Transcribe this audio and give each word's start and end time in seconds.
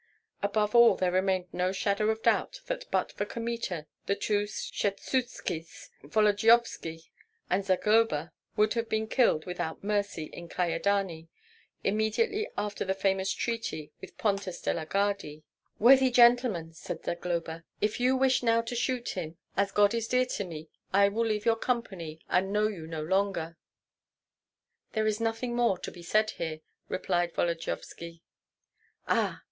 Above 0.41 0.73
all 0.73 0.95
there 0.95 1.11
remained 1.11 1.45
no 1.53 1.71
shadow 1.71 2.09
of 2.09 2.23
doubt 2.23 2.59
that 2.65 2.85
but 2.89 3.11
for 3.11 3.23
Kmita 3.23 3.85
the 4.07 4.15
two 4.15 4.45
Skshetuskis, 4.45 5.91
Volodyovski, 6.03 7.11
and 7.51 7.63
Zagloba 7.63 8.31
would 8.55 8.73
have 8.73 8.89
been 8.89 9.05
killed 9.07 9.45
without 9.45 9.83
mercy 9.83 10.31
in 10.33 10.49
Kyedani, 10.49 11.27
immediately 11.83 12.49
after 12.57 12.83
the 12.83 12.95
famous 12.95 13.31
treaty 13.31 13.91
with 14.01 14.17
Pontus 14.17 14.59
de 14.59 14.73
la 14.73 14.85
Gardie. 14.85 15.43
"Worthy 15.77 16.09
gentlemen," 16.09 16.73
said 16.73 17.03
Zagloba, 17.03 17.63
"if 17.79 17.99
you 17.99 18.15
wish 18.17 18.41
now 18.41 18.63
to 18.63 18.75
shoot 18.75 19.09
him, 19.09 19.37
as 19.55 19.71
God 19.71 19.93
is 19.93 20.07
dear 20.07 20.25
to 20.25 20.43
me, 20.43 20.67
I 20.91 21.09
will 21.09 21.27
leave 21.27 21.45
your 21.45 21.57
company 21.57 22.19
and 22.27 22.51
know 22.51 22.65
you 22.67 22.87
no 22.87 23.03
longer." 23.03 23.55
"There 24.93 25.05
is 25.05 25.21
nothing 25.21 25.55
more 25.55 25.77
to 25.77 25.91
be 25.91 26.01
said 26.01 26.31
here!" 26.31 26.61
replied 26.89 27.35
Volodyovski. 27.35 28.23
"Ah!" 29.07 29.39